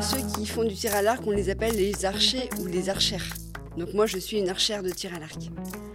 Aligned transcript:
Ceux 0.00 0.18
qui 0.34 0.46
font 0.46 0.64
du 0.64 0.74
tir 0.74 0.94
à 0.94 1.02
l'arc, 1.02 1.26
on 1.26 1.32
les 1.32 1.50
appelle 1.50 1.74
les 1.74 2.04
archers 2.04 2.48
ou 2.60 2.66
les 2.66 2.88
archères. 2.88 3.26
Donc 3.76 3.94
moi, 3.94 4.06
je 4.06 4.18
suis 4.18 4.38
une 4.38 4.48
archère 4.48 4.82
de 4.82 4.90
tir 4.90 5.14
à 5.14 5.18
l'arc. 5.18 5.38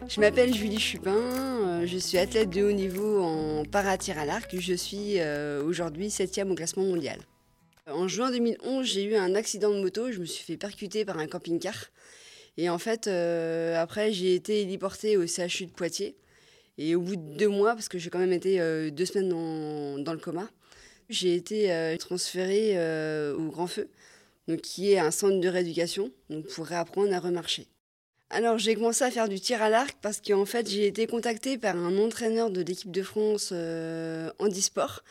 Je 0.08 0.20
m'appelle 0.20 0.54
Julie 0.54 0.80
Chupin, 0.80 1.16
euh, 1.16 1.86
je 1.86 1.98
suis 1.98 2.18
athlète 2.18 2.50
de 2.50 2.64
haut 2.64 2.72
niveau 2.72 3.22
en 3.22 3.64
para-tir 3.66 4.20
à 4.20 4.26
l'arc. 4.26 4.56
Je 4.58 4.74
suis 4.74 5.20
euh, 5.20 5.64
aujourd'hui 5.64 6.10
7 6.10 6.42
au 6.50 6.56
classement 6.56 6.84
mondial. 6.84 7.20
En 7.88 8.08
juin 8.08 8.32
2011, 8.32 8.86
j'ai 8.86 9.04
eu 9.04 9.16
un 9.16 9.36
accident 9.36 9.72
de 9.72 9.80
moto, 9.82 10.12
je 10.12 10.20
me 10.20 10.26
suis 10.26 10.44
fait 10.44 10.58
percuter 10.58 11.06
par 11.06 11.18
un 11.18 11.28
camping-car. 11.28 11.76
Et 12.58 12.70
en 12.70 12.78
fait, 12.78 13.08
euh, 13.08 13.82
après, 13.82 14.12
j'ai 14.12 14.36
été 14.36 14.62
héliportée 14.62 15.18
au 15.18 15.26
CHU 15.28 15.66
de 15.66 15.72
Poitiers. 15.72 16.16
Et 16.78 16.96
au 16.96 17.02
bout 17.02 17.16
de 17.16 17.38
deux 17.38 17.48
mois, 17.48 17.74
parce 17.74 17.88
que 17.88 17.98
j'ai 17.98 18.10
quand 18.10 18.20
même 18.20 18.34
été 18.34 18.60
deux 18.92 19.06
semaines 19.06 19.30
dans, 19.30 20.12
le 20.12 20.20
coma, 20.20 20.50
j'ai 21.10 21.36
été 21.36 21.96
transférée 22.00 22.78
au 23.34 23.50
Grand 23.50 23.68
Feu, 23.68 23.90
donc, 24.48 24.62
qui 24.62 24.92
est 24.92 25.00
un 25.00 25.12
centre 25.12 25.40
de 25.40 25.48
rééducation 25.48 26.12
donc 26.30 26.48
pour 26.48 26.66
réapprendre 26.66 27.14
à 27.14 27.20
remarcher. 27.20 27.68
Alors 28.30 28.58
j'ai 28.58 28.76
commencé 28.76 29.04
à 29.04 29.12
faire 29.12 29.30
du 29.30 29.40
tir 29.40 29.62
à 29.62 29.70
l'arc 29.70 29.96
parce 30.02 30.20
qu'en 30.20 30.46
fait 30.46 30.68
j'ai 30.70 30.88
été 30.88 31.06
contactée 31.06 31.58
par 31.58 31.78
un 31.78 31.98
entraîneur 31.98 32.50
de 32.50 32.62
l'équipe 32.62 32.92
de 32.92 33.04
France 33.04 33.50
euh, 33.52 34.32
handisport 34.40 35.04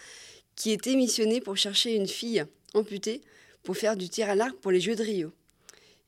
qui 0.56 0.72
était 0.72 0.96
missionné 0.96 1.40
pour 1.40 1.56
chercher 1.56 1.94
une 1.94 2.08
fille 2.08 2.44
amputée 2.74 3.22
pour 3.62 3.76
faire 3.76 3.96
du 3.96 4.08
tir 4.08 4.28
à 4.28 4.34
l'arc 4.34 4.56
pour 4.56 4.72
les 4.72 4.80
Jeux 4.80 4.96
de 4.96 5.02
Rio. 5.02 5.32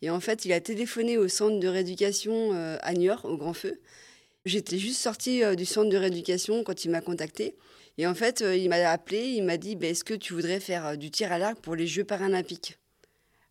Et 0.02 0.10
en 0.10 0.20
fait 0.20 0.44
il 0.44 0.52
a 0.52 0.60
téléphoné 0.60 1.16
au 1.16 1.28
centre 1.28 1.60
de 1.60 1.68
rééducation 1.68 2.52
euh, 2.52 2.76
à 2.82 2.92
Niort, 2.92 3.24
au 3.24 3.36
Grand 3.36 3.54
Feu. 3.54 3.80
J'étais 4.46 4.78
juste 4.78 5.00
sortie 5.00 5.44
euh, 5.44 5.54
du 5.54 5.66
centre 5.66 5.90
de 5.90 5.96
rééducation 5.98 6.64
quand 6.64 6.86
il 6.86 6.90
m'a 6.90 7.02
contactée. 7.02 7.54
Et 7.98 8.06
en 8.06 8.14
fait 8.14 8.42
il 8.42 8.68
m'a 8.68 8.76
appelé, 8.90 9.18
il 9.18 9.44
m'a 9.44 9.58
dit 9.58 9.76
bah, 9.76 9.88
est-ce 9.88 10.04
que 10.04 10.14
tu 10.14 10.32
voudrais 10.32 10.60
faire 10.60 10.96
du 10.96 11.10
tir 11.10 11.32
à 11.32 11.38
l'arc 11.38 11.58
pour 11.60 11.74
les 11.76 11.86
Jeux 11.86 12.04
paralympiques? 12.04 12.78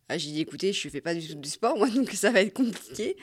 Ah, 0.08 0.18
j'ai 0.18 0.30
dit, 0.30 0.40
écoutez, 0.40 0.72
je 0.72 0.86
ne 0.86 0.92
fais 0.92 1.00
pas 1.00 1.14
du 1.14 1.26
tout 1.26 1.34
du 1.34 1.48
sport, 1.48 1.76
moi, 1.76 1.90
donc 1.94 2.12
ça 2.12 2.30
va 2.30 2.40
être 2.40 2.52
compliqué. 2.52 3.16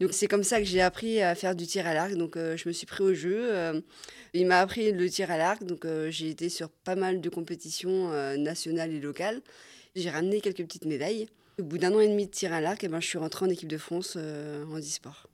Donc 0.00 0.14
c'est 0.14 0.26
comme 0.26 0.42
ça 0.42 0.58
que 0.58 0.64
j'ai 0.64 0.80
appris 0.80 1.20
à 1.20 1.34
faire 1.34 1.54
du 1.54 1.66
tir 1.66 1.86
à 1.86 1.92
l'arc. 1.92 2.14
Donc 2.14 2.36
euh, 2.36 2.56
je 2.56 2.66
me 2.66 2.72
suis 2.72 2.86
pris 2.86 3.04
au 3.04 3.12
jeu. 3.12 3.54
Euh, 3.54 3.80
il 4.32 4.46
m'a 4.46 4.60
appris 4.60 4.92
le 4.92 5.10
tir 5.10 5.30
à 5.30 5.36
l'arc. 5.36 5.62
Donc 5.64 5.84
euh, 5.84 6.10
j'ai 6.10 6.30
été 6.30 6.48
sur 6.48 6.70
pas 6.70 6.96
mal 6.96 7.20
de 7.20 7.28
compétitions 7.28 8.10
nationales 8.38 8.92
et 8.92 9.00
locales. 9.00 9.42
J'ai 9.94 10.08
ramené 10.08 10.40
quelques 10.40 10.64
petites 10.64 10.86
médailles. 10.86 11.28
Au 11.58 11.64
bout 11.64 11.76
d'un 11.76 11.92
an 11.92 12.00
et 12.00 12.08
demi 12.08 12.24
de 12.24 12.30
tir 12.30 12.54
à 12.54 12.62
l'arc, 12.62 12.82
eh 12.84 12.88
ben, 12.88 13.00
je 13.00 13.06
suis 13.06 13.18
rentrée 13.18 13.44
en 13.44 13.50
équipe 13.50 13.68
de 13.68 13.76
France 13.76 14.16
en 14.16 14.78
e-sport. 14.78 15.29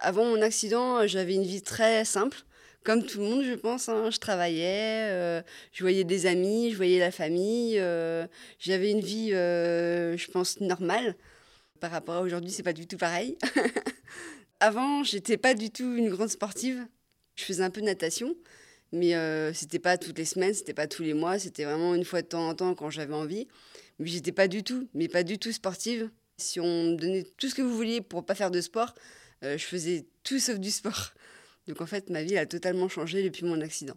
Avant 0.00 0.24
mon 0.24 0.40
accident, 0.42 1.06
j'avais 1.06 1.34
une 1.34 1.44
vie 1.44 1.62
très 1.62 2.04
simple 2.04 2.44
comme 2.84 3.04
tout 3.04 3.18
le 3.18 3.24
monde, 3.24 3.44
je 3.44 3.54
pense. 3.54 3.88
Hein. 3.88 4.10
Je 4.10 4.18
travaillais, 4.18 5.08
euh, 5.10 5.42
je 5.72 5.82
voyais 5.82 6.04
des 6.04 6.26
amis, 6.26 6.70
je 6.70 6.76
voyais 6.76 6.98
la 6.98 7.10
famille. 7.10 7.78
Euh, 7.78 8.26
j'avais 8.58 8.90
une 8.90 9.00
vie, 9.00 9.32
euh, 9.32 10.16
je 10.16 10.30
pense, 10.30 10.60
normale. 10.60 11.16
Par 11.80 11.90
rapport 11.90 12.16
à 12.16 12.20
aujourd'hui, 12.22 12.50
c'est 12.50 12.62
pas 12.62 12.72
du 12.72 12.86
tout 12.86 12.96
pareil. 12.96 13.36
Avant, 14.60 15.02
j'étais 15.04 15.36
pas 15.36 15.54
du 15.54 15.70
tout 15.70 15.94
une 15.94 16.10
grande 16.10 16.28
sportive. 16.28 16.86
Je 17.36 17.44
faisais 17.44 17.62
un 17.62 17.70
peu 17.70 17.80
de 17.80 17.86
natation, 17.86 18.34
mais 18.92 19.14
c'était 19.54 19.78
pas 19.78 19.96
toutes 19.96 20.18
les 20.18 20.26
semaines, 20.26 20.52
c'était 20.52 20.74
pas 20.74 20.86
tous 20.86 21.02
les 21.02 21.14
mois, 21.14 21.38
c'était 21.38 21.64
vraiment 21.64 21.94
une 21.94 22.04
fois 22.04 22.20
de 22.20 22.26
temps 22.26 22.46
en 22.48 22.54
temps 22.54 22.74
quand 22.74 22.90
j'avais 22.90 23.14
envie. 23.14 23.48
Mais 23.98 24.08
j'étais 24.08 24.32
pas 24.32 24.46
du 24.46 24.62
tout, 24.62 24.88
mais 24.92 25.08
pas 25.08 25.22
du 25.22 25.38
tout 25.38 25.52
sportive. 25.52 26.10
Si 26.36 26.60
on 26.60 26.90
me 26.90 26.96
donnait 26.96 27.24
tout 27.38 27.48
ce 27.48 27.54
que 27.54 27.62
vous 27.62 27.74
vouliez 27.74 28.02
pour 28.02 28.26
pas 28.26 28.34
faire 28.34 28.50
de 28.50 28.60
sport, 28.60 28.94
je 29.42 29.64
faisais 29.64 30.06
tout 30.22 30.38
sauf 30.38 30.58
du 30.58 30.70
sport. 30.70 31.12
Donc 31.66 31.80
en 31.80 31.86
fait, 31.86 32.10
ma 32.10 32.22
vie 32.22 32.36
a 32.36 32.46
totalement 32.46 32.88
changé 32.88 33.22
depuis 33.22 33.44
mon 33.44 33.60
accident. 33.60 33.96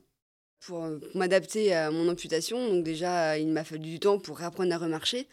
Pour 0.66 0.84
euh, 0.86 1.00
m'adapter 1.16 1.74
à 1.74 1.92
mon 1.92 2.08
amputation, 2.08 2.70
donc 2.70 2.84
déjà, 2.84 3.38
il 3.38 3.50
m'a 3.50 3.64
fallu 3.64 3.82
du 3.82 4.00
temps 4.00 4.20
pour 4.20 4.38
réapprendre 4.38 4.74
à 4.74 4.78
remarcher. 4.78 5.28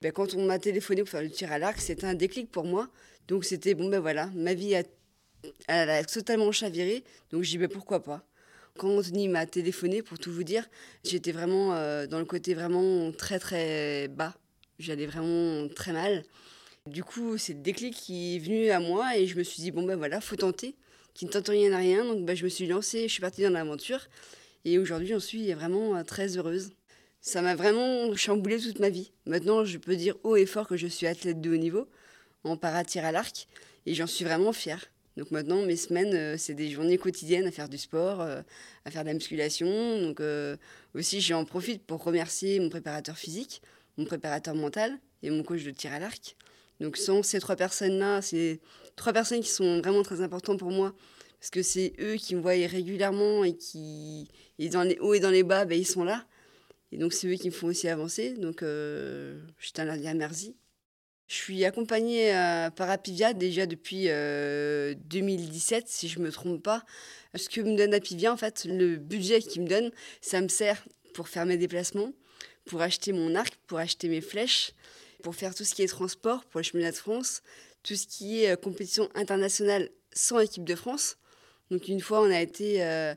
Ben, 0.00 0.10
quand 0.10 0.34
on 0.34 0.44
m'a 0.44 0.58
téléphoné 0.58 1.02
pour 1.02 1.10
faire 1.10 1.22
le 1.22 1.30
tir 1.30 1.52
à 1.52 1.58
l'arc, 1.58 1.80
c'était 1.80 2.06
un 2.06 2.14
déclic 2.14 2.50
pour 2.50 2.64
moi. 2.64 2.88
Donc 3.28 3.44
c'était, 3.44 3.74
bon 3.74 3.88
ben 3.88 4.00
voilà, 4.00 4.26
ma 4.34 4.54
vie 4.54 4.74
a, 4.74 4.82
a 5.68 6.02
totalement 6.04 6.50
chaviré, 6.50 7.04
donc 7.30 7.42
j'y 7.44 7.58
vais 7.58 7.68
ben, 7.68 7.74
pourquoi 7.74 8.02
pas? 8.02 8.26
Quand 8.78 8.88
Anthony 8.88 9.28
m'a 9.28 9.46
téléphoné, 9.46 10.02
pour 10.02 10.18
tout 10.18 10.32
vous 10.32 10.44
dire, 10.44 10.66
j'étais 11.04 11.30
vraiment 11.30 11.74
euh, 11.74 12.06
dans 12.06 12.18
le 12.18 12.24
côté 12.24 12.54
vraiment 12.54 13.12
très 13.12 13.38
très 13.38 14.08
bas. 14.08 14.34
J'allais 14.78 15.06
vraiment 15.06 15.68
très 15.68 15.92
mal. 15.92 16.24
Du 16.90 17.04
coup, 17.04 17.38
c'est 17.38 17.52
le 17.52 17.60
déclic 17.60 17.94
qui 17.94 18.34
est 18.34 18.38
venu 18.40 18.70
à 18.70 18.80
moi 18.80 19.16
et 19.16 19.28
je 19.28 19.38
me 19.38 19.44
suis 19.44 19.62
dit, 19.62 19.70
bon 19.70 19.84
ben 19.84 19.96
voilà, 19.96 20.20
faut 20.20 20.34
tenter 20.34 20.74
qui 21.14 21.26
ne 21.26 21.30
tente 21.30 21.48
rien 21.48 21.72
à 21.72 21.78
rien. 21.78 22.04
Donc 22.04 22.24
bah, 22.24 22.34
je 22.34 22.44
me 22.44 22.48
suis 22.48 22.66
lancée, 22.66 23.02
je 23.08 23.12
suis 23.12 23.20
partie 23.20 23.42
dans 23.42 23.50
l'aventure. 23.50 24.08
Et 24.64 24.78
aujourd'hui, 24.78 25.08
j'en 25.08 25.20
suis 25.20 25.52
vraiment 25.52 25.96
euh, 25.96 26.02
très 26.02 26.36
heureuse. 26.36 26.72
Ça 27.20 27.40
m'a 27.40 27.54
vraiment 27.54 28.14
chamboulé 28.16 28.58
toute 28.58 28.80
ma 28.80 28.90
vie. 28.90 29.12
Maintenant, 29.26 29.64
je 29.64 29.78
peux 29.78 29.96
dire 29.96 30.16
haut 30.24 30.36
et 30.36 30.46
fort 30.46 30.66
que 30.66 30.76
je 30.76 30.86
suis 30.88 31.06
athlète 31.06 31.40
de 31.40 31.50
haut 31.50 31.56
niveau 31.56 31.88
en 32.44 32.56
para-tir 32.56 33.04
à 33.04 33.12
l'arc. 33.12 33.46
Et 33.86 33.94
j'en 33.94 34.06
suis 34.06 34.24
vraiment 34.24 34.52
fière. 34.52 34.84
Donc 35.16 35.30
maintenant, 35.30 35.62
mes 35.62 35.76
semaines, 35.76 36.14
euh, 36.14 36.36
c'est 36.36 36.54
des 36.54 36.70
journées 36.70 36.98
quotidiennes 36.98 37.46
à 37.46 37.52
faire 37.52 37.68
du 37.68 37.78
sport, 37.78 38.22
euh, 38.22 38.42
à 38.84 38.90
faire 38.90 39.02
de 39.02 39.08
la 39.08 39.14
musculation. 39.14 40.00
Donc 40.00 40.20
aussi, 40.94 41.20
j'en 41.20 41.44
profite 41.44 41.84
pour 41.84 42.02
remercier 42.02 42.58
mon 42.58 42.70
préparateur 42.70 43.16
physique, 43.16 43.62
mon 43.98 44.04
préparateur 44.04 44.54
mental 44.54 44.98
et 45.22 45.30
mon 45.30 45.42
coach 45.44 45.62
de 45.62 45.70
tir 45.70 45.92
à 45.92 46.00
l'arc. 46.00 46.36
Donc 46.82 46.96
sans 46.96 47.22
ces 47.22 47.38
trois 47.38 47.54
personnes-là, 47.54 48.20
c'est 48.22 48.60
trois 48.96 49.12
personnes 49.12 49.40
qui 49.40 49.50
sont 49.50 49.80
vraiment 49.80 50.02
très 50.02 50.20
importantes 50.20 50.58
pour 50.58 50.72
moi, 50.72 50.92
parce 51.38 51.50
que 51.50 51.62
c'est 51.62 51.92
eux 52.00 52.16
qui 52.16 52.34
me 52.34 52.40
voient 52.40 52.50
régulièrement 52.50 53.44
et 53.44 53.56
qui, 53.56 54.28
et 54.58 54.68
dans 54.68 54.82
les 54.82 54.98
hauts 54.98 55.14
et 55.14 55.20
dans 55.20 55.30
les 55.30 55.44
bas, 55.44 55.64
ben, 55.64 55.78
ils 55.78 55.86
sont 55.86 56.02
là. 56.02 56.26
Et 56.90 56.98
donc 56.98 57.12
c'est 57.12 57.28
eux 57.28 57.36
qui 57.36 57.46
me 57.46 57.54
font 57.54 57.68
aussi 57.68 57.86
avancer. 57.88 58.34
Donc 58.34 58.64
euh, 58.64 59.40
je 59.58 59.70
tiens 59.70 59.88
à 59.88 59.96
leur 59.96 60.14
merci. 60.16 60.56
Je 61.28 61.36
suis 61.36 61.64
accompagnée 61.64 62.32
par 62.76 62.90
Apivia 62.90 63.32
déjà 63.32 63.64
depuis 63.64 64.06
2017, 64.06 65.84
euh, 65.84 65.86
si 65.86 66.08
je 66.08 66.18
ne 66.18 66.24
me 66.24 66.32
trompe 66.32 66.62
pas. 66.62 66.84
Ce 67.36 67.48
que 67.48 67.60
me 67.60 67.76
donne 67.76 67.94
Apivia, 67.94 68.32
en 68.32 68.36
fait, 68.36 68.66
le 68.68 68.96
budget 68.96 69.40
qu'ils 69.40 69.62
me 69.62 69.68
donne, 69.68 69.92
ça 70.20 70.40
me 70.40 70.48
sert 70.48 70.84
pour 71.14 71.28
faire 71.28 71.46
mes 71.46 71.56
déplacements, 71.56 72.12
pour 72.66 72.82
acheter 72.82 73.12
mon 73.12 73.34
arc, 73.36 73.54
pour 73.66 73.78
acheter 73.78 74.08
mes 74.08 74.20
flèches, 74.20 74.72
pour 75.22 75.34
faire 75.34 75.54
tout 75.54 75.64
ce 75.64 75.74
qui 75.74 75.82
est 75.82 75.88
transport 75.88 76.44
pour 76.44 76.60
les 76.60 76.64
chemins 76.64 76.90
de 76.90 76.94
France, 76.94 77.42
tout 77.82 77.94
ce 77.94 78.06
qui 78.06 78.44
est 78.44 78.52
euh, 78.52 78.56
compétition 78.56 79.08
internationale 79.14 79.90
sans 80.12 80.38
équipe 80.40 80.64
de 80.64 80.74
France. 80.74 81.16
Donc 81.70 81.88
une 81.88 82.00
fois, 82.00 82.20
on 82.20 82.30
a 82.30 82.40
été 82.40 82.84
euh, 82.84 83.14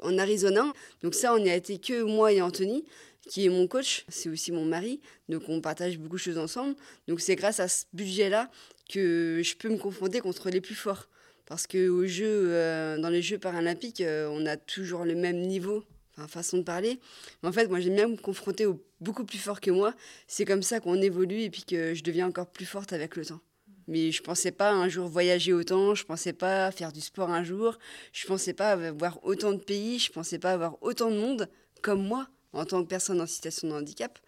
en 0.00 0.18
Arizona. 0.18 0.72
Donc 1.02 1.14
ça, 1.14 1.34
on 1.34 1.38
n'y 1.38 1.50
a 1.50 1.54
été 1.54 1.78
que 1.78 2.02
moi 2.02 2.32
et 2.32 2.42
Anthony, 2.42 2.84
qui 3.28 3.46
est 3.46 3.48
mon 3.48 3.66
coach. 3.66 4.04
C'est 4.08 4.28
aussi 4.28 4.50
mon 4.50 4.64
mari. 4.64 5.00
Donc 5.28 5.44
on 5.48 5.60
partage 5.60 5.98
beaucoup 5.98 6.16
de 6.16 6.20
choses 6.20 6.38
ensemble. 6.38 6.74
Donc 7.06 7.20
c'est 7.20 7.36
grâce 7.36 7.60
à 7.60 7.68
ce 7.68 7.84
budget-là 7.92 8.50
que 8.90 9.40
je 9.44 9.54
peux 9.56 9.68
me 9.68 9.78
confronter 9.78 10.20
contre 10.20 10.50
les 10.50 10.60
plus 10.60 10.74
forts. 10.74 11.08
Parce 11.46 11.66
que 11.66 12.06
jeux, 12.06 12.46
euh, 12.52 12.98
dans 12.98 13.10
les 13.10 13.22
Jeux 13.22 13.38
paralympiques, 13.38 14.02
on 14.06 14.46
a 14.46 14.56
toujours 14.56 15.04
le 15.04 15.14
même 15.14 15.40
niveau 15.40 15.84
façon 16.28 16.58
de 16.58 16.62
parler. 16.62 17.00
En 17.42 17.52
fait, 17.52 17.68
moi, 17.68 17.80
j'aime 17.80 17.96
bien 17.96 18.08
me 18.08 18.16
confronter 18.16 18.66
aux 18.66 18.82
beaucoup 19.00 19.24
plus 19.24 19.38
forts 19.38 19.60
que 19.60 19.70
moi. 19.70 19.94
C'est 20.26 20.44
comme 20.44 20.62
ça 20.62 20.80
qu'on 20.80 21.00
évolue 21.00 21.42
et 21.42 21.50
puis 21.50 21.64
que 21.64 21.94
je 21.94 22.02
deviens 22.02 22.28
encore 22.28 22.50
plus 22.50 22.66
forte 22.66 22.92
avec 22.92 23.16
le 23.16 23.24
temps. 23.24 23.40
Mais 23.88 24.12
je 24.12 24.22
pensais 24.22 24.52
pas 24.52 24.72
un 24.72 24.88
jour 24.88 25.08
voyager 25.08 25.52
autant, 25.52 25.94
je 25.94 26.04
pensais 26.04 26.32
pas 26.32 26.70
faire 26.70 26.92
du 26.92 27.00
sport 27.00 27.30
un 27.30 27.42
jour, 27.42 27.78
je 28.12 28.26
pensais 28.26 28.52
pas 28.52 28.72
avoir 28.72 29.18
autant 29.24 29.52
de 29.52 29.58
pays, 29.58 29.98
je 29.98 30.12
pensais 30.12 30.38
pas 30.38 30.52
avoir 30.52 30.78
autant 30.82 31.10
de 31.10 31.16
monde 31.16 31.48
comme 31.82 32.06
moi 32.06 32.28
en 32.52 32.64
tant 32.64 32.82
que 32.82 32.88
personne 32.88 33.20
en 33.20 33.26
situation 33.26 33.68
de 33.68 33.72
handicap. 33.72 34.18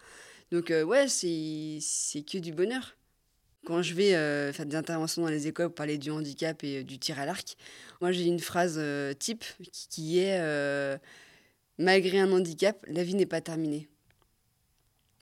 Donc 0.51 0.71
euh, 0.71 0.83
ouais, 0.83 1.07
c'est 1.07 2.21
que 2.21 2.37
du 2.37 2.51
bonheur. 2.51 2.97
Quand 3.65 3.81
je 3.81 3.95
vais 3.95 4.13
euh, 4.13 4.53
faire 4.53 4.67
des 4.67 4.75
interventions 4.75 5.23
dans 5.23 5.29
les 5.29 5.47
écoles 5.47 5.67
pour 5.67 5.75
parler 5.75 5.97
du 5.97 6.11
handicap 6.11 6.63
et 6.63 6.79
euh, 6.79 6.83
du 6.83 6.99
tir 6.99 7.19
à 7.19 7.25
l'arc, 7.25 7.55
moi 7.99 8.11
j'ai 8.11 8.25
une 8.25 8.39
phrase 8.39 8.79
type 9.17 9.43
qui 9.89 10.19
est 10.19 10.39
malgré 11.77 12.19
un 12.19 12.31
handicap, 12.31 12.83
la 12.87 13.03
vie 13.03 13.15
n'est 13.15 13.25
pas 13.25 13.41
terminée. 13.41 13.87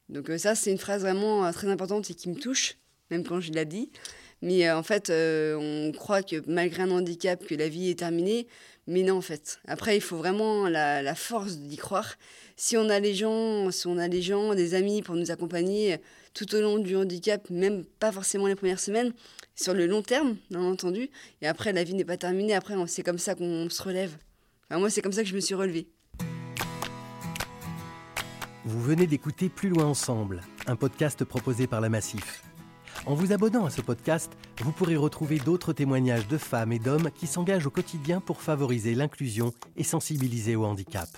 Donc 0.10 0.30
euh, 0.30 0.38
ça, 0.38 0.56
c'est 0.56 0.72
une 0.72 0.78
phrase 0.78 1.02
vraiment 1.02 1.46
euh, 1.46 1.52
très 1.52 1.68
importante 1.68 2.10
et 2.10 2.14
qui 2.14 2.30
me 2.30 2.36
touche, 2.36 2.78
même 3.10 3.24
quand 3.24 3.40
je 3.40 3.52
l'ai 3.52 3.66
dit. 3.66 3.92
Mais 4.42 4.68
euh, 4.68 4.78
en 4.78 4.84
fait, 4.84 5.10
on 5.10 5.92
croit 5.94 6.22
que 6.24 6.44
malgré 6.48 6.84
un 6.84 6.92
handicap, 6.92 7.46
que 7.46 7.56
la 7.56 7.70
vie 7.70 7.90
est 7.90 8.00
terminée. 8.00 8.48
Mais 8.86 9.04
non, 9.04 9.16
en 9.16 9.22
fait. 9.22 9.62
Après, 9.66 9.96
il 9.96 10.02
faut 10.02 10.18
vraiment 10.18 10.68
la, 10.68 11.02
la 11.02 11.16
force 11.16 11.58
d'y 11.58 11.78
croire. 11.78 12.16
Si 12.58 12.76
on 12.76 12.90
a 12.90 13.00
les 13.00 13.16
gens, 13.16 13.72
si 13.72 13.88
on 13.88 13.98
a 13.98 14.10
les 14.10 14.22
gens, 14.22 14.56
des 14.56 14.74
amis 14.74 15.02
pour 15.02 15.16
nous 15.16 15.32
accompagner 15.32 16.00
tout 16.34 16.54
au 16.54 16.60
long 16.60 16.80
du 16.80 16.98
handicap, 16.98 17.50
même 17.50 17.86
pas 17.86 18.12
forcément 18.12 18.46
les 18.46 18.56
premières 18.56 18.82
semaines, 18.82 19.14
sur 19.56 19.74
le 19.74 19.88
long 19.88 20.02
terme, 20.02 20.36
bien 20.50 20.62
entendu. 20.62 21.10
Et 21.42 21.48
après, 21.48 21.72
la 21.72 21.86
vie 21.86 21.94
n'est 21.94 22.04
pas 22.04 22.18
terminée. 22.18 22.54
Après, 22.54 22.76
c'est 22.88 23.04
comme 23.04 23.20
ça 23.20 23.36
qu'on 23.36 23.70
se 23.70 23.82
relève. 23.82 24.18
Moi, 24.70 24.90
c'est 24.90 25.02
comme 25.02 25.14
ça 25.14 25.24
que 25.24 25.30
je 25.30 25.36
me 25.36 25.40
suis 25.40 25.56
relevée. 25.56 25.88
Vous 28.66 28.82
venez 28.82 29.08
d'écouter 29.08 29.50
Plus 29.50 29.68
loin 29.68 29.84
ensemble, 29.84 30.40
un 30.68 30.78
podcast 30.78 31.26
proposé 31.26 31.68
par 31.68 31.82
la 31.82 31.90
Massif. 31.90 32.44
En 33.06 33.14
vous 33.14 33.34
abonnant 33.34 33.66
à 33.66 33.70
ce 33.70 33.82
podcast, 33.82 34.32
vous 34.62 34.72
pourrez 34.72 34.96
retrouver 34.96 35.38
d'autres 35.38 35.74
témoignages 35.74 36.30
de 36.30 36.38
femmes 36.38 36.72
et 36.72 36.80
d'hommes 36.80 37.10
qui 37.14 37.28
s'engagent 37.28 37.68
au 37.68 37.72
quotidien 37.72 38.22
pour 38.22 38.42
favoriser 38.42 38.96
l'inclusion 38.96 39.52
et 39.76 39.84
sensibiliser 39.84 40.56
au 40.56 40.64
handicap. 40.64 41.10